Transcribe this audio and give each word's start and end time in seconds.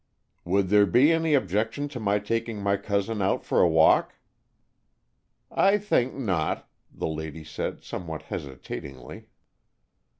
"Would 0.45 0.69
there 0.69 0.87
be 0.87 1.11
any 1.11 1.35
objection 1.35 1.87
to 1.89 1.99
my 1.99 2.17
taking 2.17 2.59
my 2.59 2.75
cousin 2.75 3.21
out 3.21 3.45
for 3.45 3.61
a 3.61 3.67
walk?" 3.69 4.15
"I 5.51 5.77
think 5.77 6.15
not," 6.15 6.67
the 6.91 7.07
lady 7.07 7.43
said, 7.43 7.83
somewhat 7.83 8.23
hesitatingly. 8.23 9.27